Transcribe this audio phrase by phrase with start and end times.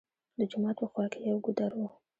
[0.37, 1.87] د جومات په خوا کښې يو ګودر وو